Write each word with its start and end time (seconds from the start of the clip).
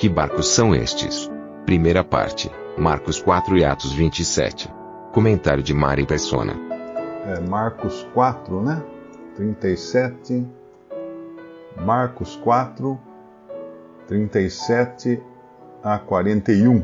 Que 0.00 0.08
barcos 0.08 0.48
são 0.48 0.74
estes? 0.74 1.30
Primeira 1.66 2.02
parte. 2.02 2.50
Marcos 2.78 3.20
4 3.20 3.58
e 3.58 3.66
Atos 3.66 3.92
27. 3.92 4.66
Comentário 5.12 5.62
de 5.62 5.74
Mari 5.74 6.06
Persona. 6.06 6.54
É, 7.26 7.38
Marcos 7.40 8.08
4, 8.14 8.62
né? 8.62 8.82
37. 9.36 10.48
Marcos 11.76 12.34
4, 12.36 12.98
37 14.08 15.22
a 15.84 15.98
41. 15.98 16.82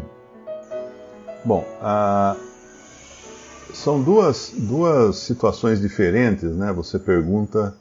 Bom, 1.42 1.64
ah, 1.80 2.36
são 3.72 4.02
duas, 4.02 4.52
duas 4.54 5.16
situações 5.16 5.80
diferentes, 5.80 6.54
né? 6.54 6.70
Você 6.74 6.98
pergunta 6.98 7.74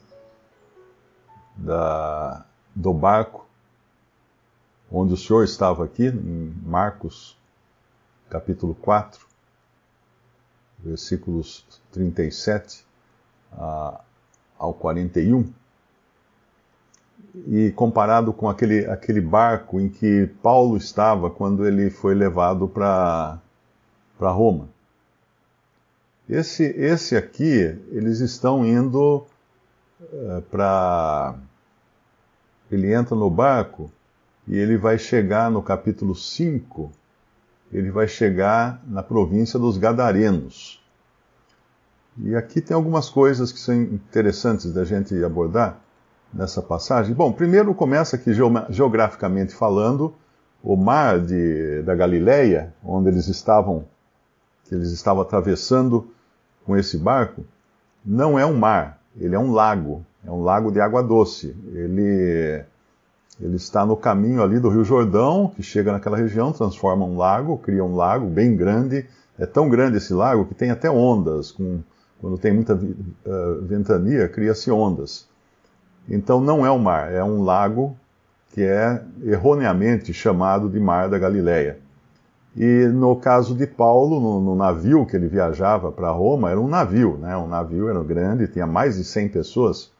da, 1.58 2.42
do 2.74 2.94
barco 2.94 3.45
onde 4.96 5.12
o 5.12 5.16
Senhor 5.16 5.44
estava 5.44 5.84
aqui, 5.84 6.06
em 6.06 6.54
Marcos 6.64 7.36
capítulo 8.30 8.74
4, 8.74 9.26
versículos 10.78 11.66
37 11.92 12.82
a, 13.52 14.00
ao 14.58 14.72
41, 14.72 15.52
e 17.46 17.70
comparado 17.72 18.32
com 18.32 18.48
aquele, 18.48 18.86
aquele 18.86 19.20
barco 19.20 19.78
em 19.78 19.90
que 19.90 20.28
Paulo 20.42 20.78
estava 20.78 21.28
quando 21.28 21.66
ele 21.66 21.90
foi 21.90 22.14
levado 22.14 22.66
para 22.66 23.38
Roma. 24.18 24.66
Esse, 26.26 26.64
esse 26.64 27.14
aqui, 27.14 27.78
eles 27.92 28.20
estão 28.20 28.64
indo 28.64 29.26
uh, 30.00 30.42
para. 30.50 31.38
Ele 32.70 32.92
entra 32.92 33.14
no 33.14 33.30
barco 33.30 33.92
e 34.46 34.56
ele 34.56 34.76
vai 34.76 34.98
chegar 34.98 35.50
no 35.50 35.62
capítulo 35.62 36.14
5, 36.14 36.90
ele 37.72 37.90
vai 37.90 38.06
chegar 38.06 38.80
na 38.86 39.02
província 39.02 39.58
dos 39.58 39.76
Gadarenos. 39.76 40.82
E 42.18 42.34
aqui 42.34 42.60
tem 42.60 42.74
algumas 42.74 43.10
coisas 43.10 43.52
que 43.52 43.58
são 43.58 43.74
interessantes 43.74 44.72
da 44.72 44.84
gente 44.84 45.22
abordar 45.22 45.80
nessa 46.32 46.62
passagem. 46.62 47.14
Bom, 47.14 47.32
primeiro 47.32 47.74
começa 47.74 48.16
aqui 48.16 48.32
geograficamente 48.70 49.54
falando, 49.54 50.14
o 50.62 50.76
mar 50.76 51.20
de, 51.20 51.82
da 51.82 51.94
Galileia, 51.94 52.72
onde 52.84 53.08
eles 53.08 53.28
estavam, 53.28 53.84
que 54.64 54.74
eles 54.74 54.90
estavam 54.90 55.22
atravessando 55.22 56.10
com 56.64 56.76
esse 56.76 56.96
barco, 56.96 57.44
não 58.04 58.38
é 58.38 58.46
um 58.46 58.56
mar, 58.56 59.00
ele 59.16 59.34
é 59.34 59.38
um 59.38 59.52
lago, 59.52 60.04
é 60.24 60.30
um 60.30 60.42
lago 60.42 60.70
de 60.70 60.80
água 60.80 61.02
doce. 61.02 61.56
Ele 61.72 62.64
ele 63.40 63.56
está 63.56 63.84
no 63.84 63.96
caminho 63.96 64.42
ali 64.42 64.58
do 64.58 64.70
Rio 64.70 64.84
Jordão, 64.84 65.52
que 65.54 65.62
chega 65.62 65.92
naquela 65.92 66.16
região, 66.16 66.52
transforma 66.52 67.04
um 67.04 67.16
lago, 67.16 67.58
cria 67.58 67.84
um 67.84 67.94
lago 67.94 68.26
bem 68.26 68.56
grande. 68.56 69.06
É 69.38 69.44
tão 69.44 69.68
grande 69.68 69.98
esse 69.98 70.14
lago 70.14 70.46
que 70.46 70.54
tem 70.54 70.70
até 70.70 70.90
ondas. 70.90 71.52
Com, 71.52 71.80
quando 72.18 72.38
tem 72.38 72.54
muita 72.54 72.74
uh, 72.74 73.62
ventania, 73.62 74.26
cria-se 74.28 74.70
ondas. 74.70 75.28
Então 76.08 76.40
não 76.40 76.64
é 76.64 76.70
um 76.70 76.78
mar, 76.78 77.12
é 77.12 77.22
um 77.22 77.42
lago 77.42 77.96
que 78.52 78.62
é 78.62 79.02
erroneamente 79.22 80.14
chamado 80.14 80.70
de 80.70 80.80
Mar 80.80 81.10
da 81.10 81.18
Galileia. 81.18 81.78
E 82.56 82.86
no 82.86 83.14
caso 83.16 83.54
de 83.54 83.66
Paulo, 83.66 84.18
no, 84.18 84.40
no 84.40 84.56
navio 84.56 85.04
que 85.04 85.14
ele 85.14 85.28
viajava 85.28 85.92
para 85.92 86.10
Roma, 86.10 86.50
era 86.50 86.58
um 86.58 86.68
navio, 86.68 87.18
né? 87.18 87.36
Um 87.36 87.46
navio 87.46 87.86
era 87.90 88.02
grande, 88.02 88.48
tinha 88.48 88.66
mais 88.66 88.96
de 88.96 89.04
100 89.04 89.28
pessoas. 89.28 89.92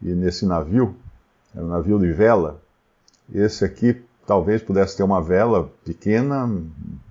E 0.00 0.14
nesse 0.14 0.46
navio, 0.46 0.94
era 1.52 1.64
um 1.64 1.68
navio 1.68 1.98
de 1.98 2.12
vela, 2.12 2.60
esse 3.32 3.64
aqui 3.64 4.02
talvez 4.26 4.62
pudesse 4.62 4.96
ter 4.96 5.02
uma 5.02 5.22
vela 5.22 5.70
pequena, 5.84 6.46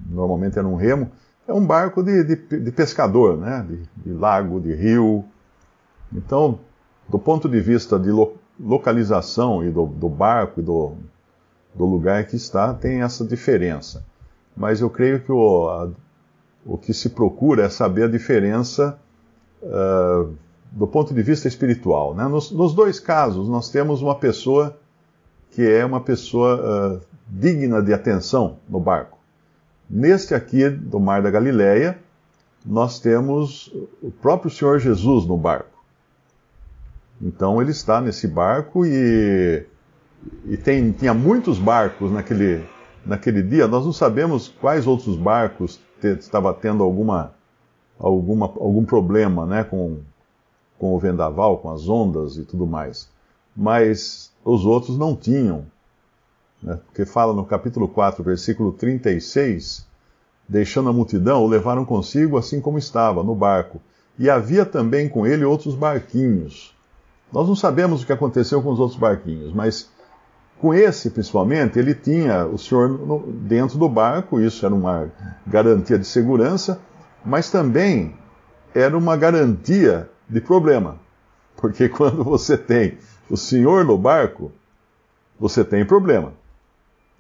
normalmente 0.08 0.60
era 0.60 0.68
um 0.68 0.76
remo. 0.76 1.10
É 1.48 1.54
um 1.54 1.66
barco 1.66 2.04
de, 2.04 2.24
de, 2.24 2.36
de 2.60 2.72
pescador, 2.72 3.38
né? 3.38 3.66
De, 3.68 4.04
de, 4.04 4.14
lago, 4.14 4.60
de 4.60 4.74
rio. 4.74 5.26
Então, 6.14 6.60
do 7.08 7.18
ponto 7.18 7.50
de 7.50 7.60
vista 7.60 7.98
de 7.98 8.12
lo, 8.12 8.36
localização 8.60 9.64
e 9.64 9.72
do, 9.72 9.86
do 9.86 10.10
barco 10.10 10.60
e 10.60 10.64
do, 10.64 10.94
do, 11.74 11.86
lugar 11.86 12.26
que 12.26 12.36
está, 12.36 12.74
tem 12.74 13.02
essa 13.02 13.26
diferença. 13.26 14.06
Mas 14.56 14.82
eu 14.82 14.90
creio 14.90 15.22
que 15.22 15.32
o, 15.32 15.70
a, 15.70 15.90
o 16.66 16.78
que 16.78 16.94
se 16.94 17.10
procura 17.10 17.64
é 17.64 17.70
saber 17.70 18.04
a 18.04 18.08
diferença 18.08 19.00
uh, 19.64 20.36
do 20.72 20.86
ponto 20.86 21.14
de 21.14 21.22
vista 21.24 21.48
espiritual. 21.48 22.14
Né? 22.14 22.28
Nos, 22.28 22.52
nos 22.52 22.74
dois 22.74 23.00
casos, 23.00 23.48
nós 23.48 23.70
temos 23.70 24.02
uma 24.02 24.16
pessoa 24.16 24.78
que 25.58 25.68
é 25.68 25.84
uma 25.84 26.00
pessoa 26.00 27.00
uh, 27.02 27.02
digna 27.28 27.82
de 27.82 27.92
atenção 27.92 28.60
no 28.70 28.80
barco. 28.80 29.18
Neste 29.90 30.36
aqui 30.36 30.70
do 30.70 31.00
Mar 31.00 31.24
da 31.24 31.32
Galileia, 31.32 31.98
nós 32.64 33.00
temos 33.00 33.74
o 34.00 34.12
próprio 34.12 34.52
Senhor 34.52 34.78
Jesus 34.78 35.26
no 35.26 35.36
barco. 35.36 35.84
Então 37.20 37.60
ele 37.60 37.72
está 37.72 38.00
nesse 38.00 38.28
barco 38.28 38.86
e, 38.86 39.66
e 40.46 40.58
tem, 40.58 40.92
tinha 40.92 41.16
muitos 41.16 41.58
barcos 41.58 42.12
naquele, 42.12 42.64
naquele 43.04 43.42
dia. 43.42 43.68
Nós 43.68 43.84
não 43.84 43.94
sabemos 43.94 44.48
quais 44.62 44.86
outros 44.86 45.18
barcos 45.18 45.82
te, 46.00 46.20
estava 46.20 46.54
tendo 46.54 46.84
alguma, 46.84 47.34
alguma, 47.98 48.46
algum 48.46 48.86
problema 48.86 49.44
né, 49.48 49.64
com, 49.64 50.02
com 50.78 50.94
o 50.94 51.00
vendaval, 51.00 51.58
com 51.58 51.72
as 51.72 51.90
ondas 51.90 52.38
e 52.38 52.46
tudo 52.46 52.68
mais. 52.68 53.10
Mas 53.58 54.32
os 54.46 54.66
outros 54.66 55.00
não 55.00 55.16
tinham. 55.16 55.66
Né? 56.62 56.80
Porque 56.86 57.06
fala 57.06 57.34
no 57.34 57.44
capítulo 57.44 57.88
4, 57.88 58.24
versículo 58.24 58.72
36, 58.72 59.88
deixando 60.48 60.90
a 60.90 60.94
multidão, 60.94 61.44
o 61.44 61.48
levaram 61.48 61.84
consigo 61.84 62.38
assim 62.38 62.62
como 62.62 62.78
estava, 62.78 63.24
no 63.24 63.34
barco. 63.34 63.82
E 64.20 64.30
havia 64.30 64.66
também 64.66 65.10
com 65.10 65.26
ele 65.26 65.44
outros 65.44 65.74
barquinhos. 65.74 66.76
Nós 67.34 67.48
não 67.48 67.56
sabemos 67.56 68.04
o 68.04 68.06
que 68.06 68.14
aconteceu 68.14 68.62
com 68.62 68.72
os 68.72 68.80
outros 68.80 69.00
barquinhos, 69.00 69.54
mas 69.54 69.90
com 70.60 70.74
esse, 70.74 71.10
principalmente, 71.12 71.78
ele 71.78 71.94
tinha 71.94 72.46
o 72.46 72.58
senhor 72.58 72.98
dentro 73.28 73.78
do 73.78 73.88
barco, 73.88 74.40
isso 74.40 74.66
era 74.66 74.74
uma 74.74 75.12
garantia 75.46 76.00
de 76.00 76.06
segurança, 76.06 76.80
mas 77.24 77.52
também 77.52 78.16
era 78.74 78.98
uma 78.98 79.16
garantia 79.16 80.10
de 80.28 80.42
problema. 80.42 80.98
Porque 81.56 81.90
quando 81.90 82.24
você 82.24 82.58
tem 82.58 82.98
o 83.30 83.38
senhor 83.38 83.86
no 83.86 83.98
barco, 83.98 84.52
você 85.40 85.64
tem 85.64 85.86
problema. 85.86 86.34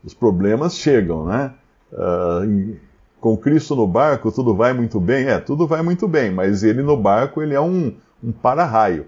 Os 0.03 0.13
problemas 0.13 0.75
chegam, 0.75 1.25
né? 1.25 1.53
Uh, 1.91 2.77
com 3.19 3.35
Cristo 3.35 3.75
no 3.75 3.87
barco, 3.87 4.31
tudo 4.31 4.55
vai 4.55 4.73
muito 4.73 4.99
bem? 4.99 5.27
É, 5.27 5.39
tudo 5.39 5.67
vai 5.67 5.81
muito 5.81 6.07
bem, 6.07 6.31
mas 6.31 6.63
ele 6.63 6.81
no 6.81 6.95
barco, 6.95 7.41
ele 7.41 7.53
é 7.53 7.61
um, 7.61 7.95
um 8.23 8.31
para-raio. 8.31 9.07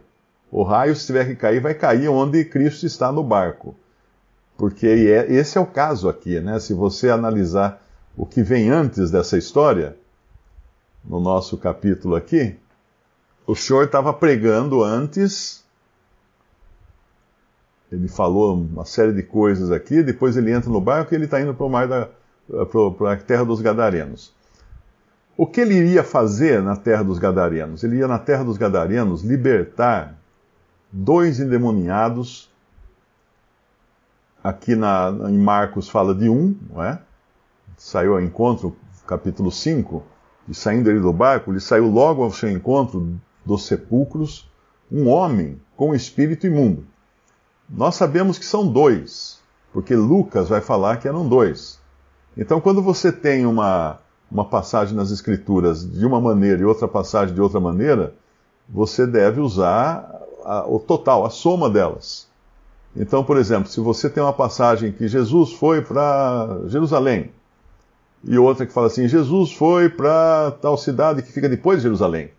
O 0.51 0.63
raio, 0.63 0.95
se 0.95 1.05
tiver 1.05 1.25
que 1.25 1.35
cair, 1.35 1.61
vai 1.61 1.73
cair 1.73 2.07
onde 2.09 2.43
Cristo 2.43 2.85
está 2.85 3.11
no 3.11 3.23
barco. 3.23 3.75
Porque 4.57 4.87
é, 4.87 5.31
esse 5.31 5.57
é 5.57 5.61
o 5.61 5.65
caso 5.65 6.09
aqui, 6.09 6.39
né? 6.39 6.59
Se 6.59 6.73
você 6.73 7.09
analisar 7.09 7.81
o 8.17 8.25
que 8.25 8.41
vem 8.41 8.69
antes 8.69 9.11
dessa 9.11 9.37
história, 9.37 9.95
no 11.05 11.19
nosso 11.19 11.57
capítulo 11.57 12.15
aqui, 12.15 12.57
o 13.47 13.55
Senhor 13.55 13.85
estava 13.85 14.11
pregando 14.11 14.83
antes 14.83 15.63
ele 17.91 18.07
falou 18.07 18.55
uma 18.55 18.85
série 18.85 19.13
de 19.13 19.23
coisas 19.23 19.71
aqui, 19.71 20.03
depois 20.03 20.37
ele 20.37 20.51
entra 20.51 20.69
no 20.69 20.79
barco 20.79 21.13
e 21.13 21.15
ele 21.15 21.25
está 21.25 21.41
indo 21.41 21.53
para 21.53 21.65
o 21.65 21.69
mar 21.69 21.87
da 21.87 22.09
a 22.51 23.15
terra 23.17 23.45
dos 23.45 23.61
Gadarenos. 23.61 24.33
O 25.37 25.45
que 25.45 25.61
ele 25.61 25.75
iria 25.75 26.03
fazer 26.03 26.61
na 26.61 26.75
terra 26.75 27.03
dos 27.03 27.19
Gadarenos? 27.19 27.83
Ele 27.83 27.97
ia 27.97 28.07
na 28.07 28.19
terra 28.19 28.43
dos 28.43 28.57
Gadarenos 28.57 29.23
libertar 29.23 30.15
dois 30.91 31.39
endemoniados. 31.39 32.49
Aqui 34.43 34.75
na, 34.75 35.13
em 35.29 35.37
Marcos 35.37 35.89
fala 35.89 36.15
de 36.15 36.29
um, 36.29 36.55
não 36.69 36.83
é? 36.83 36.99
Saiu 37.77 38.13
ao 38.13 38.21
encontro, 38.21 38.75
capítulo 39.07 39.51
5, 39.51 40.03
e 40.47 40.53
saindo 40.53 40.89
ele 40.89 40.99
do 40.99 41.13
barco, 41.13 41.51
ele 41.51 41.59
saiu 41.59 41.87
logo 41.87 42.23
ao 42.23 42.31
seu 42.31 42.49
encontro 42.49 43.19
dos 43.45 43.65
sepulcros, 43.65 44.49
um 44.91 45.07
homem 45.07 45.61
com 45.77 45.93
espírito 45.93 46.47
imundo. 46.47 46.85
Nós 47.69 47.95
sabemos 47.95 48.39
que 48.39 48.45
são 48.45 48.67
dois, 48.67 49.39
porque 49.71 49.95
Lucas 49.95 50.49
vai 50.49 50.61
falar 50.61 50.97
que 50.97 51.07
eram 51.07 51.27
dois. 51.27 51.79
Então, 52.35 52.59
quando 52.59 52.81
você 52.81 53.11
tem 53.11 53.45
uma, 53.45 53.99
uma 54.31 54.45
passagem 54.45 54.95
nas 54.95 55.11
Escrituras 55.11 55.89
de 55.89 56.05
uma 56.05 56.19
maneira 56.19 56.61
e 56.61 56.65
outra 56.65 56.87
passagem 56.87 57.35
de 57.35 57.41
outra 57.41 57.59
maneira, 57.59 58.13
você 58.67 59.05
deve 59.05 59.39
usar 59.39 60.19
a, 60.43 60.65
o 60.67 60.79
total, 60.79 61.25
a 61.25 61.29
soma 61.29 61.69
delas. 61.69 62.27
Então, 62.95 63.23
por 63.23 63.37
exemplo, 63.37 63.69
se 63.69 63.79
você 63.79 64.09
tem 64.09 64.21
uma 64.21 64.33
passagem 64.33 64.91
que 64.91 65.07
Jesus 65.07 65.53
foi 65.53 65.81
para 65.81 66.61
Jerusalém, 66.67 67.31
e 68.23 68.37
outra 68.37 68.65
que 68.65 68.73
fala 68.73 68.87
assim, 68.87 69.07
Jesus 69.07 69.53
foi 69.53 69.89
para 69.89 70.51
tal 70.61 70.77
cidade 70.77 71.21
que 71.21 71.31
fica 71.31 71.47
depois 71.47 71.77
de 71.77 71.83
Jerusalém. 71.83 72.31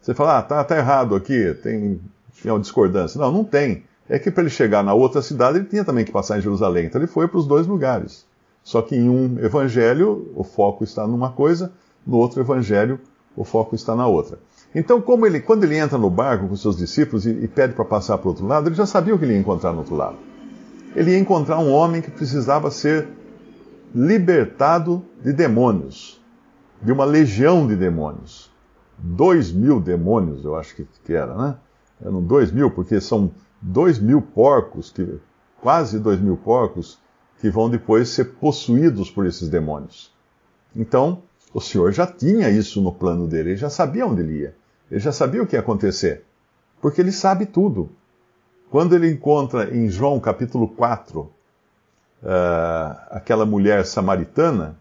Você 0.00 0.14
fala, 0.14 0.38
ah, 0.38 0.42
tá, 0.42 0.62
tá 0.62 0.76
errado 0.76 1.14
aqui, 1.14 1.54
tem, 1.62 2.00
tem 2.42 2.52
uma 2.52 2.60
discordância. 2.60 3.18
Não, 3.18 3.32
não 3.32 3.44
tem. 3.44 3.84
É 4.08 4.18
que 4.18 4.30
para 4.30 4.42
ele 4.42 4.50
chegar 4.50 4.82
na 4.82 4.92
outra 4.92 5.22
cidade, 5.22 5.58
ele 5.58 5.66
tinha 5.66 5.84
também 5.84 6.04
que 6.04 6.12
passar 6.12 6.38
em 6.38 6.42
Jerusalém. 6.42 6.86
Então 6.86 7.00
ele 7.00 7.06
foi 7.06 7.26
para 7.26 7.38
os 7.38 7.46
dois 7.46 7.66
lugares. 7.66 8.26
Só 8.62 8.80
que 8.82 8.96
em 8.96 9.08
um 9.08 9.38
evangelho, 9.38 10.30
o 10.34 10.42
foco 10.42 10.84
está 10.84 11.06
numa 11.06 11.30
coisa, 11.30 11.72
no 12.06 12.16
outro 12.16 12.40
evangelho, 12.40 12.98
o 13.36 13.44
foco 13.44 13.74
está 13.74 13.94
na 13.94 14.06
outra. 14.06 14.38
Então, 14.74 15.00
como 15.00 15.24
ele, 15.26 15.40
quando 15.40 15.64
ele 15.64 15.76
entra 15.76 15.96
no 15.96 16.10
barco 16.10 16.48
com 16.48 16.56
seus 16.56 16.76
discípulos 16.76 17.26
e, 17.26 17.30
e 17.30 17.48
pede 17.48 17.74
para 17.74 17.84
passar 17.84 18.18
para 18.18 18.26
o 18.26 18.30
outro 18.30 18.46
lado, 18.46 18.68
ele 18.68 18.74
já 18.74 18.86
sabia 18.86 19.14
o 19.14 19.18
que 19.18 19.24
ele 19.24 19.34
ia 19.34 19.38
encontrar 19.38 19.72
no 19.72 19.78
outro 19.78 19.94
lado. 19.94 20.16
Ele 20.96 21.12
ia 21.12 21.18
encontrar 21.18 21.58
um 21.58 21.72
homem 21.72 22.02
que 22.02 22.10
precisava 22.10 22.70
ser 22.70 23.08
libertado 23.94 25.04
de 25.22 25.32
demônios, 25.32 26.20
de 26.82 26.90
uma 26.90 27.04
legião 27.04 27.66
de 27.66 27.76
demônios. 27.76 28.50
Dois 28.98 29.52
mil 29.52 29.80
demônios, 29.80 30.44
eu 30.44 30.56
acho 30.56 30.74
que, 30.74 30.86
que 31.04 31.12
era, 31.12 31.34
né? 31.36 31.56
Eram 32.04 32.22
dois 32.22 32.50
mil, 32.50 32.70
porque 32.70 33.00
são 33.00 33.30
dois 33.64 33.98
mil 33.98 34.20
porcos, 34.20 34.90
que, 34.90 35.18
quase 35.60 35.98
dois 35.98 36.20
mil 36.20 36.36
porcos, 36.36 36.98
que 37.40 37.48
vão 37.48 37.70
depois 37.70 38.10
ser 38.10 38.36
possuídos 38.36 39.10
por 39.10 39.26
esses 39.26 39.48
demônios. 39.48 40.12
Então, 40.76 41.22
o 41.52 41.60
Senhor 41.60 41.90
já 41.92 42.06
tinha 42.06 42.50
isso 42.50 42.82
no 42.82 42.92
plano 42.92 43.26
dele, 43.26 43.50
ele 43.50 43.56
já 43.56 43.70
sabia 43.70 44.06
onde 44.06 44.20
ele 44.20 44.40
ia, 44.40 44.54
ele 44.90 45.00
já 45.00 45.12
sabia 45.12 45.42
o 45.42 45.46
que 45.46 45.56
ia 45.56 45.60
acontecer, 45.60 46.24
porque 46.80 47.00
ele 47.00 47.12
sabe 47.12 47.46
tudo. 47.46 47.90
Quando 48.70 48.94
ele 48.94 49.10
encontra 49.10 49.74
em 49.74 49.88
João 49.88 50.20
capítulo 50.20 50.68
4 50.68 51.20
uh, 51.20 51.30
aquela 53.10 53.46
mulher 53.46 53.86
samaritana, 53.86 54.76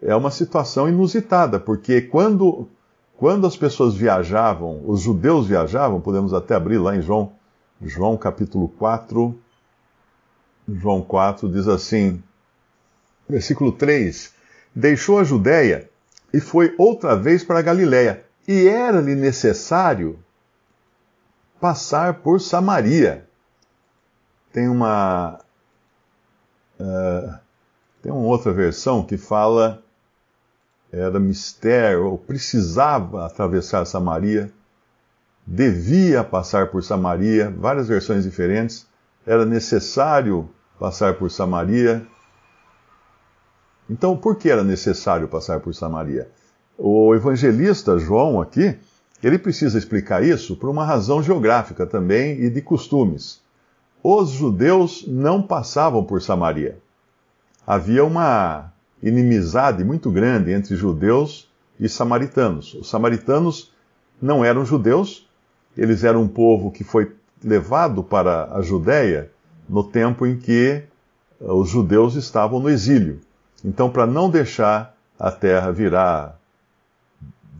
é 0.00 0.14
uma 0.14 0.30
situação 0.30 0.88
inusitada, 0.88 1.58
porque 1.58 2.00
quando, 2.00 2.68
quando 3.16 3.46
as 3.46 3.56
pessoas 3.56 3.94
viajavam, 3.94 4.80
os 4.86 5.00
judeus 5.00 5.46
viajavam, 5.48 6.00
podemos 6.00 6.32
até 6.32 6.54
abrir 6.54 6.78
lá 6.78 6.96
em 6.96 7.02
João, 7.02 7.32
João 7.80 8.16
capítulo 8.16 8.68
4, 8.68 9.38
João 10.68 11.00
4 11.00 11.48
diz 11.48 11.68
assim, 11.68 12.22
versículo 13.28 13.72
3: 13.72 14.34
Deixou 14.74 15.18
a 15.18 15.24
Judéia 15.24 15.88
e 16.32 16.40
foi 16.40 16.74
outra 16.76 17.16
vez 17.16 17.44
para 17.44 17.60
a 17.60 17.62
Galiléia, 17.62 18.24
e 18.46 18.66
era-lhe 18.66 19.14
necessário 19.14 20.18
passar 21.60 22.14
por 22.14 22.40
Samaria. 22.40 23.26
Tem 24.52 24.68
uma. 24.68 25.38
Uh, 26.80 27.38
tem 28.02 28.10
uma 28.10 28.26
outra 28.26 28.52
versão 28.52 29.04
que 29.04 29.16
fala. 29.16 29.82
Era 30.90 31.20
mistério, 31.20 32.06
ou 32.06 32.16
precisava 32.16 33.26
atravessar 33.26 33.84
Samaria, 33.84 34.50
devia 35.50 36.22
passar 36.22 36.70
por 36.70 36.84
Samaria, 36.84 37.50
várias 37.56 37.88
versões 37.88 38.24
diferentes. 38.24 38.86
Era 39.26 39.46
necessário 39.46 40.46
passar 40.78 41.14
por 41.14 41.30
Samaria. 41.30 42.06
Então, 43.88 44.14
por 44.14 44.36
que 44.36 44.50
era 44.50 44.62
necessário 44.62 45.26
passar 45.26 45.60
por 45.60 45.74
Samaria? 45.74 46.30
O 46.76 47.14
evangelista 47.14 47.98
João 47.98 48.42
aqui, 48.42 48.76
ele 49.22 49.38
precisa 49.38 49.78
explicar 49.78 50.22
isso 50.22 50.54
por 50.54 50.68
uma 50.68 50.84
razão 50.84 51.22
geográfica 51.22 51.86
também 51.86 52.38
e 52.42 52.50
de 52.50 52.60
costumes. 52.60 53.40
Os 54.02 54.28
judeus 54.28 55.06
não 55.08 55.42
passavam 55.42 56.04
por 56.04 56.20
Samaria. 56.20 56.78
Havia 57.66 58.04
uma 58.04 58.70
inimizade 59.02 59.82
muito 59.82 60.10
grande 60.10 60.52
entre 60.52 60.76
judeus 60.76 61.50
e 61.80 61.88
samaritanos. 61.88 62.74
Os 62.74 62.90
samaritanos 62.90 63.72
não 64.20 64.44
eram 64.44 64.64
judeus, 64.64 65.27
eles 65.78 66.02
eram 66.02 66.22
um 66.22 66.28
povo 66.28 66.70
que 66.72 66.82
foi 66.82 67.14
levado 67.42 68.02
para 68.02 68.52
a 68.52 68.60
Judéia 68.60 69.30
no 69.68 69.84
tempo 69.84 70.26
em 70.26 70.36
que 70.36 70.82
eh, 70.82 70.84
os 71.40 71.68
judeus 71.68 72.16
estavam 72.16 72.58
no 72.58 72.68
exílio. 72.68 73.20
Então, 73.64 73.88
para 73.88 74.06
não 74.06 74.28
deixar 74.28 74.94
a 75.18 75.30
terra 75.30 75.70
virar 75.70 76.36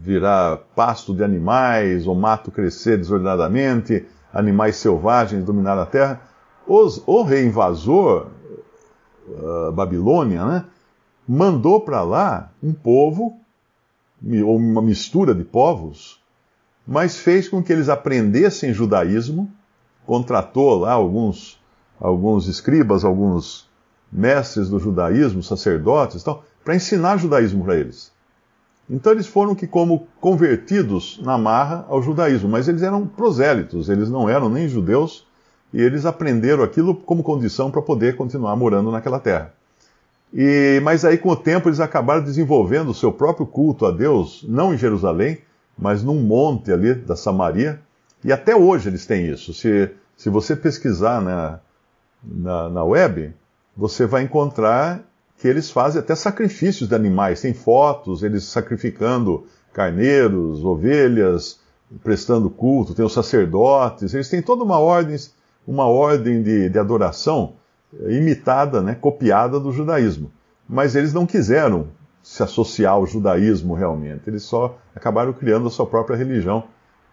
virar 0.01 0.59
pasto 0.75 1.15
de 1.15 1.23
animais, 1.23 2.07
o 2.07 2.15
mato 2.15 2.51
crescer 2.51 2.97
desordenadamente, 2.97 4.07
animais 4.33 4.77
selvagens 4.77 5.45
dominar 5.45 5.77
a 5.77 5.85
terra, 5.85 6.21
os, 6.67 7.03
o 7.07 7.23
rei 7.23 7.45
invasor, 7.45 8.29
uh, 9.29 9.73
Babilônia, 9.73 10.45
né, 10.45 10.65
mandou 11.27 11.81
para 11.81 12.03
lá 12.03 12.51
um 12.63 12.73
povo, 12.73 13.39
ou 14.45 14.57
uma 14.57 14.81
mistura 14.81 15.35
de 15.35 15.45
povos, 15.45 16.18
mas 16.89 17.19
fez 17.19 17.47
com 17.47 17.63
que 17.63 17.71
eles 17.71 17.91
aprendessem 17.91 18.73
judaísmo, 18.73 19.53
contratou 20.07 20.79
lá 20.79 20.93
alguns 20.93 21.59
alguns 22.01 22.47
escribas, 22.47 23.05
alguns 23.05 23.69
mestres 24.11 24.71
do 24.71 24.79
judaísmo, 24.79 25.43
sacerdotes, 25.43 26.25
para 26.65 26.77
ensinar 26.77 27.19
judaísmo 27.19 27.65
para 27.65 27.77
eles. 27.77 28.11
Então 28.89 29.13
eles 29.13 29.27
foram 29.27 29.55
que 29.55 29.67
como 29.67 30.07
convertidos 30.19 31.21
na 31.23 31.37
marra 31.37 31.85
ao 31.89 32.01
judaísmo, 32.01 32.49
mas 32.49 32.69
eles 32.69 32.83
eram 32.83 33.07
prosélitos, 33.07 33.91
eles 33.91 34.09
não 34.09 34.29
eram 34.29 34.49
nem 34.49 34.67
judeus, 34.67 35.27
e 35.75 35.83
eles 35.83 36.07
aprenderam 36.07 36.63
aquilo 36.63 36.95
como 36.95 37.23
condição 37.23 37.71
para 37.71 37.83
poder 37.83 38.17
continuar 38.17 38.57
morando 38.57 38.91
naquela 38.91 39.19
terra. 39.19 39.53
E, 40.33 40.81
mas 40.83 41.05
aí 41.05 41.19
com 41.19 41.29
o 41.31 41.37
tempo 41.37 41.69
eles 41.69 41.81
acabaram 41.81 42.23
desenvolvendo 42.23 42.91
o 42.91 42.95
seu 42.95 43.13
próprio 43.13 43.45
culto 43.45 43.85
a 43.85 43.91
Deus, 43.91 44.43
não 44.49 44.73
em 44.73 44.79
Jerusalém, 44.79 45.39
mas 45.79 46.03
num 46.03 46.21
monte 46.21 46.73
ali 46.73 46.95
da 46.95 47.15
Samaria, 47.15 47.81
e 48.25 48.33
até 48.33 48.57
hoje 48.57 48.89
eles 48.89 49.07
têm 49.07 49.27
isso. 49.27 49.55
Se, 49.55 49.91
se 50.17 50.29
você 50.29 50.57
pesquisar 50.57 51.23
né, 51.23 51.61
na, 52.23 52.69
na 52.69 52.85
web, 52.85 53.33
você 53.77 54.05
vai 54.07 54.23
encontrar 54.23 55.05
que 55.39 55.47
eles 55.47 55.71
fazem 55.71 56.01
até 56.01 56.17
sacrifícios 56.17 56.89
de 56.89 56.95
animais. 56.95 57.41
Tem 57.41 57.55
fotos, 57.55 58.25
eles 58.25 58.43
sacrificando 58.45 59.47
carneiros, 59.73 60.65
ovelhas, 60.65 61.61
prestando 62.03 62.51
culto, 62.51 62.95
tem 62.95 63.05
os 63.05 63.13
sacerdotes, 63.13 64.13
eles 64.13 64.29
têm 64.29 64.43
toda 64.43 64.65
uma 64.65 64.79
ordem, 64.79 65.17
uma 65.67 65.87
ordem 65.87 66.43
de, 66.43 66.69
de 66.69 66.79
adoração 66.79 67.55
imitada, 68.09 68.83
né, 68.83 68.95
copiada 68.95 69.61
do 69.61 69.73
judaísmo. 69.73 70.31
Mas 70.69 70.97
eles 70.97 71.15
não 71.15 71.25
quiseram 71.25 71.87
se 72.29 72.43
associar 72.43 72.93
ao 72.93 73.07
judaísmo 73.07 73.73
realmente, 73.73 74.25
eles 74.27 74.43
só 74.43 74.77
acabaram 74.95 75.33
criando 75.33 75.69
a 75.69 75.71
sua 75.71 75.87
própria 75.87 76.15
religião, 76.15 76.65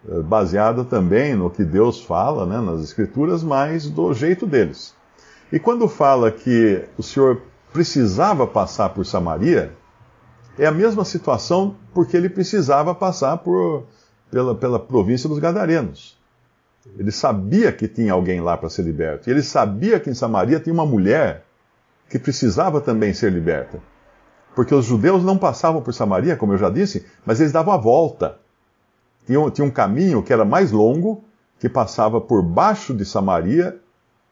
eh, 0.10 0.20
baseada 0.20 0.84
também 0.84 1.34
no 1.34 1.50
que 1.50 1.64
Deus 1.64 2.02
fala 2.04 2.46
né, 2.46 2.60
nas 2.60 2.84
Escrituras, 2.84 3.42
mas 3.42 3.90
do 3.90 4.14
jeito 4.14 4.46
deles. 4.46 4.94
E 5.54 5.58
quando 5.58 5.88
fala 5.88 6.30
que 6.30 6.84
o 6.98 7.02
Senhor 7.02 7.42
precisava 7.72 8.46
passar 8.46 8.90
por 8.90 9.06
Samaria, 9.06 9.72
é 10.60 10.66
a 10.66 10.72
mesma 10.72 11.06
situação 11.06 11.78
porque 11.94 12.18
ele 12.18 12.28
precisava 12.28 12.94
passar 12.94 13.38
por, 13.38 13.86
pela, 14.30 14.54
pela 14.54 14.80
província 14.80 15.30
dos 15.30 15.40
Gadarenos. 15.40 16.20
Ele 17.00 17.12
sabia 17.12 17.72
que 17.72 17.88
tinha 17.88 18.12
alguém 18.12 18.42
lá 18.42 18.58
para 18.58 18.70
ser 18.70 18.82
liberto. 18.82 19.30
E 19.30 19.32
ele 19.32 19.44
sabia 19.44 19.98
que 19.98 20.10
em 20.10 20.14
Samaria 20.14 20.60
tinha 20.60 20.74
uma 20.74 20.86
mulher 20.86 21.46
que 22.10 22.20
precisava 22.20 22.82
também 22.82 23.14
ser 23.14 23.32
liberta. 23.32 23.80
Porque 24.56 24.74
os 24.74 24.86
judeus 24.86 25.24
não 25.24 25.38
passavam 25.38 25.82
por 25.82 25.94
Samaria, 25.94 26.36
como 26.36 26.54
eu 26.54 26.58
já 26.58 26.70
disse, 26.70 27.06
mas 27.26 27.40
eles 27.40 27.52
davam 27.52 27.74
a 27.74 27.78
volta. 27.78 28.38
Tinha, 29.28 29.52
tinha 29.52 29.66
um 29.66 29.72
caminho 29.72 30.24
que 30.24 30.32
era 30.32 30.46
mais 30.46 30.72
longo, 30.72 31.24
que 31.60 31.68
passava 31.68 32.22
por 32.22 32.42
baixo 32.42 32.94
de 32.94 33.04
Samaria 33.06 33.80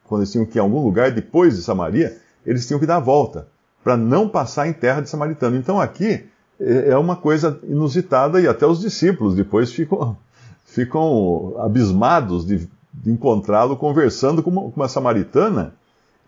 quando 0.05 0.21
eles 0.21 0.31
tinham 0.31 0.45
que 0.45 0.57
ir 0.57 0.59
a 0.59 0.63
algum 0.63 0.83
lugar 0.83 1.11
depois 1.11 1.55
de 1.55 1.63
Samaria, 1.63 2.17
eles 2.45 2.67
tinham 2.67 2.79
que 2.79 2.85
dar 2.85 2.97
a 2.97 2.99
volta, 2.99 3.47
para 3.83 3.97
não 3.97 4.27
passar 4.27 4.67
em 4.67 4.73
terra 4.73 5.01
de 5.01 5.09
samaritano. 5.09 5.55
Então 5.55 5.79
aqui 5.79 6.25
é, 6.59 6.89
é 6.89 6.97
uma 6.97 7.15
coisa 7.15 7.59
inusitada 7.63 8.39
e 8.39 8.47
até 8.47 8.65
os 8.65 8.79
discípulos 8.79 9.35
depois 9.35 9.71
ficam, 9.71 10.15
ficam 10.65 11.55
abismados 11.59 12.45
de, 12.45 12.69
de 12.93 13.11
encontrá-lo 13.11 13.75
conversando 13.75 14.43
com 14.43 14.49
uma, 14.49 14.61
com 14.61 14.73
uma, 14.75 14.87
samaritana 14.87 15.73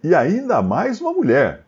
e 0.04 0.16
ainda 0.16 0.62
mais 0.62 1.02
uma 1.02 1.14
mulher. 1.14 1.65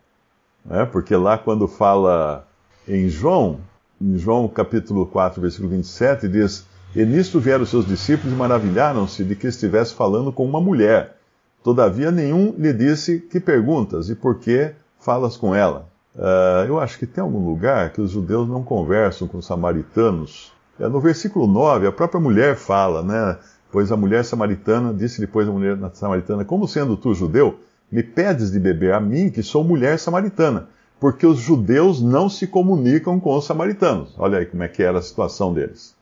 Né? 0.68 0.84
Porque 0.84 1.16
lá 1.16 1.36
quando 1.36 1.66
fala 1.66 2.46
em 2.86 3.08
João, 3.08 3.58
em 4.00 4.16
João 4.16 4.46
capítulo 4.46 5.06
4, 5.06 5.40
versículo 5.40 5.70
27, 5.70 6.28
diz: 6.28 6.66
E 6.94 7.04
nisto 7.04 7.40
vieram 7.40 7.66
seus 7.66 7.86
discípulos 7.86 8.32
e 8.32 8.36
maravilharam-se 8.36 9.24
de 9.24 9.34
que 9.34 9.48
estivesse 9.48 9.94
falando 9.94 10.32
com 10.32 10.44
uma 10.44 10.60
mulher 10.60 11.18
Todavia, 11.62 12.10
nenhum 12.10 12.54
lhe 12.56 12.72
disse 12.72 13.18
que 13.18 13.40
perguntas 13.40 14.08
e 14.08 14.14
por 14.14 14.36
que 14.36 14.72
falas 14.98 15.36
com 15.36 15.54
ela. 15.54 15.86
Uh, 16.14 16.66
eu 16.66 16.80
acho 16.80 16.98
que 16.98 17.06
tem 17.06 17.22
algum 17.22 17.44
lugar 17.44 17.92
que 17.92 18.00
os 18.00 18.10
judeus 18.10 18.48
não 18.48 18.62
conversam 18.62 19.28
com 19.28 19.38
os 19.38 19.46
samaritanos. 19.46 20.52
É, 20.80 20.88
no 20.88 21.00
versículo 21.00 21.46
9, 21.46 21.86
a 21.86 21.92
própria 21.92 22.20
mulher 22.20 22.56
fala, 22.56 23.02
né? 23.02 23.36
Pois 23.70 23.92
a 23.92 23.96
mulher 23.96 24.24
samaritana 24.24 24.94
disse 24.94 25.20
depois 25.20 25.46
a 25.46 25.52
mulher 25.52 25.76
samaritana: 25.92 26.44
Como 26.44 26.66
sendo 26.66 26.96
tu 26.96 27.12
judeu, 27.12 27.58
me 27.90 28.02
pedes 28.02 28.50
de 28.50 28.60
beber 28.60 28.92
a 28.92 29.00
mim, 29.00 29.30
que 29.30 29.42
sou 29.42 29.64
mulher 29.64 29.98
samaritana? 29.98 30.68
Porque 31.00 31.26
os 31.26 31.38
judeus 31.38 32.02
não 32.02 32.28
se 32.28 32.46
comunicam 32.46 33.20
com 33.20 33.36
os 33.36 33.46
samaritanos. 33.46 34.14
Olha 34.18 34.38
aí 34.38 34.46
como 34.46 34.62
é 34.62 34.68
que 34.68 34.82
era 34.82 34.98
a 34.98 35.02
situação 35.02 35.54
deles. 35.54 35.94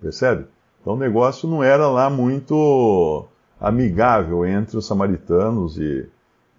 Percebe? 0.00 0.46
Então 0.80 0.94
o 0.94 0.98
negócio 0.98 1.48
não 1.48 1.62
era 1.62 1.86
lá 1.88 2.08
muito 2.08 3.26
amigável 3.60 4.46
entre 4.46 4.76
os 4.76 4.86
samaritanos 4.86 5.76
e, 5.78 6.06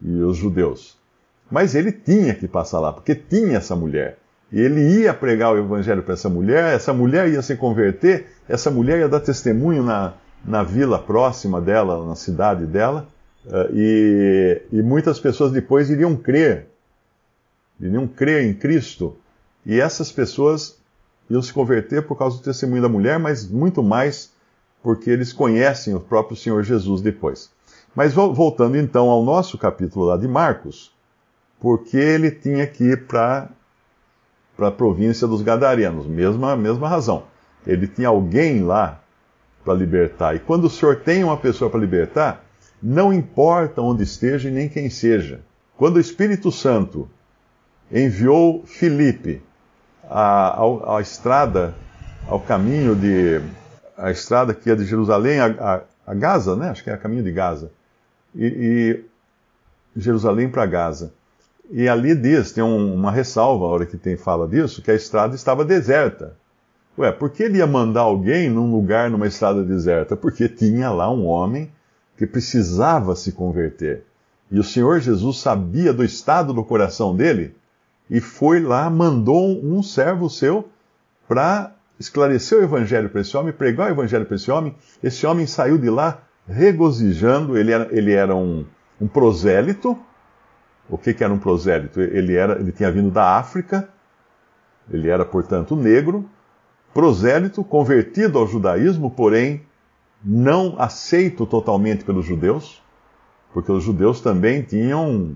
e 0.02 0.22
os 0.22 0.38
judeus. 0.38 0.98
Mas 1.50 1.74
ele 1.74 1.92
tinha 1.92 2.36
que 2.36 2.48
passar 2.48 2.80
lá, 2.80 2.94
porque 2.94 3.16
tinha 3.16 3.58
essa 3.58 3.76
mulher. 3.76 4.20
E 4.52 4.60
ele 4.60 5.02
ia 5.02 5.14
pregar 5.14 5.54
o 5.54 5.58
evangelho 5.58 6.04
para 6.04 6.14
essa 6.14 6.30
mulher, 6.30 6.74
essa 6.74 6.94
mulher 6.94 7.28
ia 7.30 7.42
se 7.42 7.56
converter, 7.56 8.28
essa 8.48 8.70
mulher 8.70 9.00
ia 9.00 9.10
dar 9.10 9.20
testemunho 9.20 9.84
na, 9.84 10.14
na 10.44 10.64
vila 10.64 11.00
próxima 11.00 11.62
dela, 11.62 12.06
na 12.06 12.16
cidade 12.16 12.66
dela, 12.66 13.08
e, 13.74 14.62
e 14.72 14.82
muitas 14.82 15.20
pessoas 15.20 15.52
depois 15.52 15.90
iriam 15.90 16.16
crer, 16.16 16.68
iriam 17.80 18.08
crer 18.08 18.46
em 18.46 18.54
Cristo, 18.54 19.16
e 19.66 19.80
essas 19.80 20.12
pessoas 20.12 20.78
iam 21.30 21.42
se 21.42 21.54
converter 21.54 22.06
por 22.06 22.18
causa 22.18 22.38
do 22.38 22.44
testemunho 22.44 22.82
da 22.82 22.90
mulher, 22.90 23.20
mas 23.20 23.48
muito 23.48 23.84
mais 23.84 24.32
porque 24.82 25.10
eles 25.10 25.32
conhecem 25.34 25.94
o 25.94 26.00
próprio 26.00 26.38
Senhor 26.38 26.64
Jesus 26.64 27.02
depois. 27.02 27.52
Mas 27.96 28.14
voltando 28.14 28.78
então 28.78 29.10
ao 29.10 29.24
nosso 29.24 29.58
capítulo 29.58 30.06
lá 30.06 30.18
de 30.18 30.28
Marcos, 30.28 30.92
porque 31.60 31.98
ele 31.98 32.32
tinha 32.32 32.66
que 32.66 32.84
ir 32.84 33.06
para 33.06 33.50
a 34.58 34.72
província 34.72 35.28
dos 35.28 35.42
Gadarenos, 35.42 36.08
mesma, 36.08 36.56
mesma 36.56 36.88
razão. 36.88 37.24
Ele 37.68 37.88
tinha 37.88 38.08
alguém 38.08 38.64
lá 38.64 39.02
para 39.64 39.74
libertar. 39.74 40.36
E 40.36 40.40
quando 40.40 40.66
o 40.66 40.70
Senhor 40.70 40.98
tem 40.98 41.24
uma 41.24 41.38
pessoa 41.38 41.70
para 41.70 41.80
libertar, 41.80 42.46
não 42.82 43.12
importa 43.12 43.82
onde 43.82 44.04
esteja 44.04 44.50
e 44.50 44.52
nem 44.52 44.70
quem 44.70 44.90
seja. 44.90 45.42
Quando 45.78 45.98
o 45.98 46.00
Espírito 46.00 46.52
Santo 46.52 47.10
enviou 47.92 48.64
Filipe 48.66 49.42
à, 50.10 50.62
à, 50.62 50.98
à 50.98 51.02
estrada, 51.02 51.74
ao 52.28 52.40
caminho 52.40 52.96
de. 52.96 53.42
a 53.98 54.12
estrada 54.12 54.54
que 54.54 54.70
ia 54.70 54.76
de 54.76 54.86
Jerusalém 54.86 55.40
a, 55.40 55.46
a, 55.48 55.82
a 56.08 56.14
Gaza, 56.14 56.56
né? 56.56 56.70
Acho 56.70 56.84
que 56.84 56.90
é 56.90 56.96
o 56.96 57.00
caminho 57.00 57.24
de 57.24 57.32
Gaza. 57.32 57.72
E, 58.36 58.46
e 58.46 60.00
Jerusalém 60.00 60.50
para 60.50 60.66
Gaza. 60.66 61.14
E 61.72 61.88
ali 61.88 62.16
diz, 62.16 62.52
tem 62.52 62.64
um, 62.64 62.96
uma 62.96 63.12
ressalva, 63.12 63.66
a 63.66 63.70
hora 63.70 63.86
que 63.86 63.98
tem 63.98 64.18
fala 64.18 64.48
disso, 64.48 64.82
que 64.82 64.90
a 64.90 64.96
estrada 64.96 65.36
estava 65.36 65.64
deserta. 65.64 66.36
Ué, 66.98 67.12
por 67.12 67.30
que 67.30 67.44
ele 67.44 67.60
ia 67.60 67.68
mandar 67.68 68.02
alguém 68.02 68.50
num 68.50 68.72
lugar, 68.72 69.10
numa 69.10 69.28
estrada 69.28 69.64
deserta? 69.64 70.16
Porque 70.16 70.50
tinha 70.50 70.92
lá 70.92 71.12
um 71.12 71.26
homem 71.26 71.72
que 72.20 72.28
precisava 72.28 73.16
se 73.16 73.32
converter. 73.32 74.04
E 74.52 74.60
o 74.60 74.64
Senhor 74.64 75.00
Jesus 75.00 75.40
sabia 75.40 75.94
do 75.94 76.04
estado 76.04 76.54
do 76.54 76.66
coração 76.66 77.16
dele 77.16 77.56
e 78.10 78.20
foi 78.20 78.60
lá, 78.60 78.90
mandou 78.90 79.48
um 79.64 79.82
servo 79.82 80.30
seu 80.30 80.68
para 81.30 81.74
esclarecer 81.98 82.60
o 82.60 82.62
evangelho 82.62 83.10
para 83.10 83.22
esse 83.22 83.38
homem, 83.38 83.54
pregar 83.54 83.88
o 83.88 83.94
evangelho 83.94 84.26
para 84.26 84.36
esse 84.36 84.52
homem. 84.52 84.76
Esse 85.02 85.26
homem 85.26 85.48
saiu 85.48 85.78
de 85.78 85.90
lá 85.90 86.22
regozijando, 86.46 87.58
ele 87.58 87.72
era, 87.72 87.88
ele 87.90 88.12
era 88.12 88.36
um, 88.36 88.66
um 89.00 89.08
prosélito. 89.08 89.98
O 90.90 90.98
que, 90.98 91.14
que 91.14 91.24
era 91.24 91.32
um 91.32 91.40
prosélito? 91.40 92.02
Ele, 92.02 92.36
era, 92.36 92.60
ele 92.60 92.74
tinha 92.74 92.92
vindo 92.92 93.10
da 93.10 93.38
África, 93.38 93.88
ele 94.92 95.08
era, 95.08 95.24
portanto, 95.24 95.74
negro, 95.74 96.30
prosélito, 96.94 97.64
convertido 97.64 98.38
ao 98.38 98.46
judaísmo, 98.46 99.10
porém 99.10 99.69
não 100.24 100.76
aceito 100.78 101.46
totalmente 101.46 102.04
pelos 102.04 102.26
judeus, 102.26 102.82
porque 103.54 103.72
os 103.72 103.84
judeus 103.84 104.22
também 104.22 104.62
tinham 104.62 105.36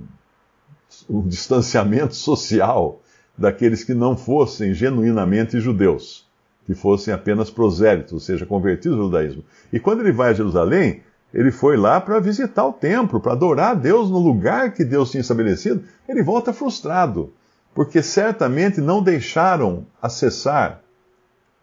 um 1.09 1.27
distanciamento 1.27 2.15
social 2.15 3.01
daqueles 3.37 3.83
que 3.83 3.93
não 3.93 4.15
fossem 4.15 4.73
genuinamente 4.73 5.59
judeus, 5.59 6.27
que 6.65 6.75
fossem 6.75 7.13
apenas 7.13 7.49
prosélitos, 7.49 8.13
ou 8.13 8.19
seja, 8.19 8.45
convertidos 8.45 8.97
ao 8.97 9.05
judaísmo. 9.05 9.43
E 9.71 9.79
quando 9.79 10.01
ele 10.01 10.11
vai 10.11 10.29
a 10.29 10.33
Jerusalém, 10.33 11.01
ele 11.33 11.51
foi 11.51 11.75
lá 11.75 11.99
para 11.99 12.19
visitar 12.19 12.63
o 12.65 12.73
templo, 12.73 13.19
para 13.19 13.31
adorar 13.31 13.71
a 13.71 13.73
Deus 13.73 14.09
no 14.09 14.19
lugar 14.19 14.73
que 14.73 14.85
Deus 14.85 15.09
tinha 15.09 15.21
estabelecido. 15.21 15.83
Ele 16.07 16.21
volta 16.21 16.53
frustrado, 16.53 17.33
porque 17.73 18.03
certamente 18.03 18.79
não 18.79 19.01
deixaram 19.01 19.87
acessar 19.99 20.81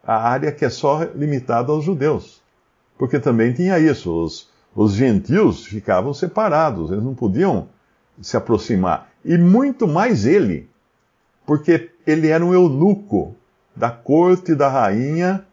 a 0.03 0.29
área 0.29 0.51
que 0.51 0.65
é 0.65 0.69
só 0.69 1.03
limitada 1.15 1.71
aos 1.71 1.85
judeus. 1.85 2.40
Porque 3.01 3.19
também 3.19 3.51
tinha 3.51 3.79
isso, 3.79 4.13
os, 4.13 4.47
os 4.75 4.93
gentios 4.93 5.65
ficavam 5.65 6.13
separados, 6.13 6.91
eles 6.91 7.03
não 7.03 7.15
podiam 7.15 7.67
se 8.21 8.37
aproximar. 8.37 9.09
E 9.25 9.39
muito 9.39 9.87
mais 9.87 10.27
ele, 10.27 10.69
porque 11.43 11.89
ele 12.05 12.27
era 12.27 12.45
um 12.45 12.53
eunuco 12.53 13.35
da 13.75 13.89
corte 13.89 14.53
da 14.53 14.69
rainha, 14.69 15.43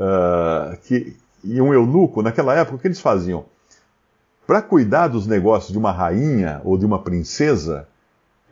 uh, 0.00 0.76
que, 0.78 1.16
e 1.44 1.60
um 1.60 1.72
eunuco, 1.72 2.20
naquela 2.20 2.52
época, 2.52 2.74
o 2.74 2.78
que 2.80 2.88
eles 2.88 3.00
faziam? 3.00 3.44
Para 4.44 4.60
cuidar 4.60 5.06
dos 5.06 5.24
negócios 5.24 5.70
de 5.70 5.78
uma 5.78 5.92
rainha 5.92 6.60
ou 6.64 6.76
de 6.76 6.84
uma 6.84 7.00
princesa, 7.00 7.86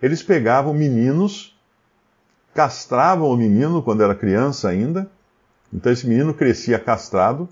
eles 0.01 0.23
pegavam 0.23 0.73
meninos 0.73 1.59
castravam 2.55 3.29
o 3.29 3.37
menino 3.37 3.83
quando 3.83 4.05
era 4.05 4.15
criança 4.15 4.69
ainda. 4.69 5.11
Então 5.73 5.91
esse 5.91 6.07
menino 6.07 6.33
crescia 6.33 6.79
castrado. 6.79 7.49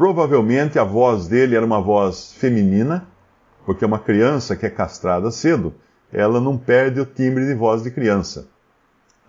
Provavelmente 0.00 0.78
a 0.78 0.82
voz 0.82 1.28
dele 1.28 1.54
era 1.54 1.66
uma 1.66 1.78
voz 1.78 2.32
feminina, 2.32 3.06
porque 3.66 3.84
uma 3.84 3.98
criança 3.98 4.56
que 4.56 4.64
é 4.64 4.70
castrada 4.70 5.30
cedo, 5.30 5.74
ela 6.10 6.40
não 6.40 6.56
perde 6.56 6.98
o 7.02 7.04
timbre 7.04 7.44
de 7.44 7.52
voz 7.52 7.82
de 7.82 7.90
criança. 7.90 8.48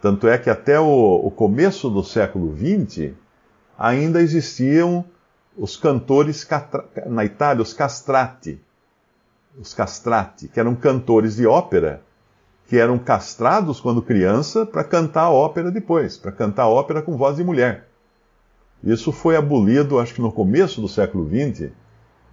Tanto 0.02 0.30
é 0.30 0.38
que 0.38 0.50
até 0.50 0.80
o, 0.80 1.26
o 1.26 1.30
começo 1.30 1.90
do 1.90 2.02
século 2.02 2.56
XX 2.56 3.12
ainda 3.78 4.22
existiam 4.22 5.04
os 5.58 5.76
cantores 5.76 6.48
na 7.06 7.26
Itália, 7.26 7.62
os 7.62 7.74
castrati, 7.74 8.58
os 9.60 9.74
castrati, 9.74 10.48
que 10.48 10.58
eram 10.58 10.74
cantores 10.74 11.36
de 11.36 11.46
ópera 11.46 12.02
que 12.70 12.78
eram 12.78 12.98
castrados 12.98 13.82
quando 13.82 14.02
criança 14.02 14.66
para 14.66 14.86
cantar 14.86 15.32
ópera 15.32 15.70
depois, 15.70 16.18
para 16.18 16.32
cantar 16.32 16.70
ópera 16.70 17.02
com 17.02 17.18
voz 17.18 17.36
de 17.36 17.44
mulher. 17.44 17.91
Isso 18.84 19.12
foi 19.12 19.36
abolido, 19.36 20.00
acho 20.00 20.14
que 20.14 20.22
no 20.22 20.32
começo 20.32 20.82
do 20.82 20.88
século 20.88 21.28
XX, 21.28 21.70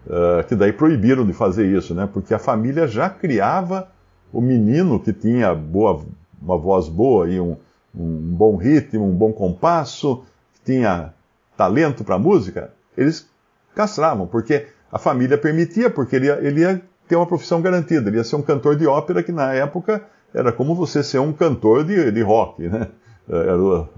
uh, 0.07 0.45
que 0.49 0.57
daí 0.57 0.73
proibiram 0.73 1.27
de 1.27 1.33
fazer 1.33 1.67
isso, 1.67 1.95
né? 1.95 2.09
Porque 2.11 2.33
a 2.33 2.39
família 2.39 2.87
já 2.87 3.11
criava 3.11 3.89
o 4.33 4.41
menino 4.41 4.99
que 4.99 5.13
tinha 5.13 5.55
boa, 5.55 6.03
uma 6.41 6.57
voz 6.57 6.89
boa 6.89 7.29
e 7.29 7.39
um, 7.39 7.57
um 7.95 8.35
bom 8.35 8.57
ritmo, 8.57 9.05
um 9.05 9.15
bom 9.15 9.33
compasso, 9.33 10.23
que 10.55 10.73
tinha 10.73 11.13
talento 11.57 12.05
para 12.05 12.19
música, 12.19 12.73
eles 12.97 13.29
castravam, 13.75 14.27
porque 14.27 14.67
a 14.91 14.99
família 14.99 15.37
permitia, 15.37 15.91
porque 15.91 16.17
ele 16.17 16.27
ia, 16.27 16.39
ele 16.41 16.61
ia 16.61 16.81
ter 17.07 17.17
uma 17.17 17.27
profissão 17.27 17.61
garantida, 17.61 18.09
ele 18.09 18.17
ia 18.17 18.25
ser 18.25 18.37
um 18.37 18.43
cantor 18.43 18.77
de 18.77 18.87
ópera 18.87 19.23
que 19.23 19.33
na 19.33 19.53
época 19.53 20.03
era 20.33 20.53
como 20.53 20.75
você 20.75 21.03
ser 21.03 21.19
um 21.19 21.33
cantor 21.33 21.85
de, 21.85 22.11
de 22.11 22.23
rock, 22.23 22.69
né? 22.69 22.89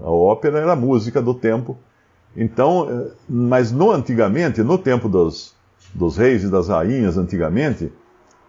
a 0.01 0.09
ópera 0.09 0.59
era 0.59 0.73
a 0.73 0.75
música 0.75 1.21
do 1.21 1.33
tempo. 1.33 1.77
Então, 2.35 2.87
eh, 2.89 3.11
mas 3.27 3.71
no 3.71 3.91
antigamente, 3.91 4.63
no 4.63 4.77
tempo 4.77 5.09
dos, 5.09 5.53
dos 5.93 6.17
reis 6.17 6.43
e 6.43 6.49
das 6.49 6.69
rainhas, 6.69 7.17
antigamente, 7.17 7.91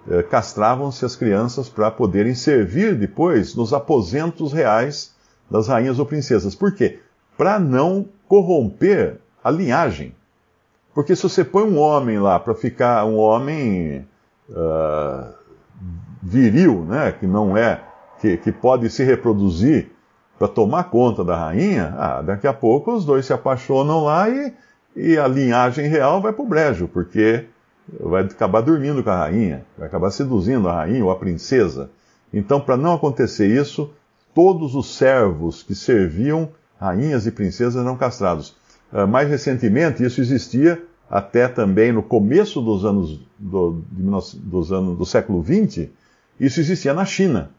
eh, 0.09 0.23
castravam-se 0.23 1.05
as 1.05 1.17
crianças 1.17 1.69
para 1.69 1.91
poderem 1.91 2.35
servir 2.35 2.97
depois 2.97 3.55
nos 3.55 3.73
aposentos 3.73 4.53
reais 4.53 5.15
das 5.51 5.69
rainhas 5.69 5.99
ou 5.99 6.07
princesas. 6.07 6.55
Por 6.55 6.75
quê? 6.75 7.01
Para 7.37 7.59
não 7.59 8.07
corromper 8.29 9.19
a 9.43 9.51
linhagem. 9.51 10.15
Porque 10.95 11.17
se 11.17 11.23
você 11.23 11.45
põe 11.45 11.65
um 11.65 11.79
homem 11.79 12.19
lá 12.19 12.39
para 12.39 12.55
ficar 12.55 13.05
um 13.05 13.17
homem 13.17 14.07
uh, 14.51 15.33
viril, 16.23 16.85
né, 16.85 17.12
que 17.12 17.27
não 17.27 17.57
é, 17.57 17.83
que, 18.21 18.37
que 18.37 18.53
pode 18.53 18.91
se 18.91 19.03
reproduzir 19.03 19.91
para 20.42 20.49
tomar 20.49 20.90
conta 20.90 21.22
da 21.22 21.37
rainha, 21.37 21.94
ah, 21.96 22.20
daqui 22.20 22.49
a 22.49 22.52
pouco 22.52 22.92
os 22.92 23.04
dois 23.04 23.25
se 23.25 23.32
apaixonam 23.32 24.02
lá 24.02 24.28
e, 24.28 24.52
e 24.96 25.16
a 25.16 25.28
linhagem 25.28 25.87
real 25.87 26.20
vai 26.20 26.32
para 26.32 26.42
o 26.42 26.49
brejo, 26.49 26.88
porque 26.88 27.44
vai 28.00 28.25
acabar 28.25 28.61
dormindo 28.61 29.04
com 29.04 29.11
a 29.11 29.18
rainha, 29.18 29.64
vai 29.78 29.87
acabar 29.87 30.11
seduzindo 30.11 30.68
a 30.68 30.75
rainha 30.75 31.04
ou 31.04 31.12
a 31.12 31.16
princesa. 31.16 31.90
Então, 32.34 32.61
para 32.61 32.76
não 32.76 32.94
acontecer 32.94 33.46
isso, 33.46 33.92
todos 34.34 34.75
os 34.75 34.96
servos 34.96 35.62
que 35.62 35.76
serviam 35.76 36.49
rainhas 36.76 37.25
e 37.25 37.30
princesas 37.30 37.76
eram 37.76 37.96
castrados. 37.96 38.56
Uh, 38.92 39.06
mais 39.06 39.28
recentemente, 39.28 40.02
isso 40.02 40.20
existia 40.20 40.82
até 41.08 41.46
também 41.46 41.92
no 41.92 42.02
começo 42.02 42.61
dos 42.61 42.84
anos 42.84 43.20
do, 43.38 43.80
dos 43.88 44.72
anos 44.72 44.99
do 44.99 45.06
século 45.06 45.40
XX, 45.40 45.88
isso 46.40 46.58
existia 46.58 46.92
na 46.92 47.04
China. 47.04 47.50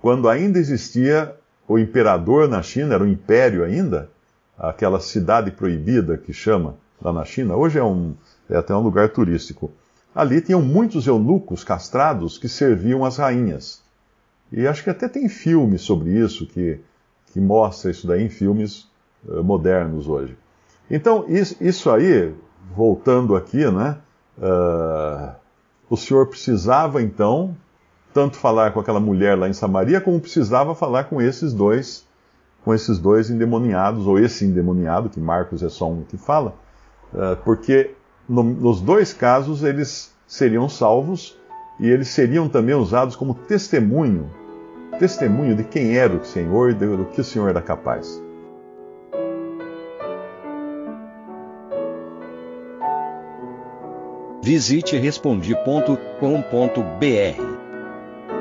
Quando 0.00 0.28
ainda 0.28 0.60
existia 0.60 1.34
o 1.68 1.78
imperador 1.78 2.48
na 2.48 2.62
China, 2.62 2.94
era 2.94 3.04
o 3.04 3.06
império 3.06 3.62
ainda, 3.62 4.08
aquela 4.58 4.98
cidade 4.98 5.50
proibida 5.50 6.16
que 6.16 6.32
chama 6.32 6.74
lá 7.00 7.12
na 7.12 7.24
China, 7.24 7.54
hoje 7.54 7.78
é, 7.78 7.84
um, 7.84 8.14
é 8.48 8.56
até 8.56 8.74
um 8.74 8.80
lugar 8.80 9.10
turístico. 9.10 9.70
Ali 10.14 10.40
tinham 10.40 10.62
muitos 10.62 11.06
eunucos 11.06 11.62
castrados 11.62 12.38
que 12.38 12.48
serviam 12.48 13.04
as 13.04 13.18
rainhas. 13.18 13.82
E 14.50 14.66
acho 14.66 14.82
que 14.82 14.90
até 14.90 15.06
tem 15.06 15.28
filme 15.28 15.78
sobre 15.78 16.10
isso, 16.10 16.46
que, 16.46 16.80
que 17.32 17.40
mostra 17.40 17.90
isso 17.90 18.06
daí 18.06 18.24
em 18.24 18.30
filmes 18.30 18.88
uh, 19.26 19.44
modernos 19.44 20.08
hoje. 20.08 20.36
Então, 20.90 21.26
isso, 21.28 21.54
isso, 21.60 21.90
aí, 21.90 22.32
voltando 22.74 23.36
aqui, 23.36 23.70
né? 23.70 23.98
Uh, 24.38 25.32
o 25.90 25.96
senhor 25.96 26.26
precisava 26.26 27.02
então 27.02 27.54
tanto 28.12 28.36
falar 28.36 28.72
com 28.72 28.80
aquela 28.80 29.00
mulher 29.00 29.36
lá 29.36 29.48
em 29.48 29.52
Samaria, 29.52 30.00
como 30.00 30.20
precisava 30.20 30.74
falar 30.74 31.04
com 31.04 31.20
esses 31.20 31.52
dois, 31.52 32.06
com 32.64 32.74
esses 32.74 32.98
dois 32.98 33.30
endemoniados, 33.30 34.06
ou 34.06 34.18
esse 34.18 34.44
endemoniado, 34.44 35.08
que 35.08 35.20
Marcos 35.20 35.62
é 35.62 35.68
só 35.68 35.90
um 35.90 36.02
que 36.02 36.16
fala, 36.16 36.54
uh, 37.12 37.36
porque 37.44 37.94
no, 38.28 38.42
nos 38.42 38.80
dois 38.80 39.12
casos 39.12 39.62
eles 39.62 40.12
seriam 40.26 40.68
salvos 40.68 41.36
e 41.78 41.88
eles 41.88 42.08
seriam 42.08 42.48
também 42.48 42.74
usados 42.74 43.14
como 43.14 43.34
testemunho 43.34 44.28
testemunho 44.98 45.54
de 45.54 45.64
quem 45.64 45.96
era 45.96 46.14
o 46.14 46.24
Senhor 46.24 46.70
e 46.70 46.74
do 46.74 47.06
que 47.06 47.20
o 47.20 47.24
Senhor 47.24 47.48
era 47.48 47.62
capaz. 47.62 48.22
Visite 54.42 54.96
respondi.com.br. 54.96 57.67